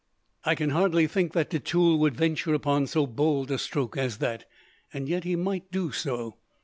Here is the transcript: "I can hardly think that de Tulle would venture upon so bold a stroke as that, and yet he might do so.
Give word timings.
"I 0.43 0.55
can 0.55 0.71
hardly 0.71 1.05
think 1.05 1.33
that 1.33 1.51
de 1.51 1.59
Tulle 1.59 1.99
would 1.99 2.15
venture 2.15 2.55
upon 2.55 2.87
so 2.87 3.05
bold 3.05 3.51
a 3.51 3.59
stroke 3.59 3.95
as 3.97 4.17
that, 4.17 4.45
and 4.91 5.07
yet 5.07 5.25
he 5.25 5.35
might 5.35 5.71
do 5.71 5.91
so. 5.91 6.37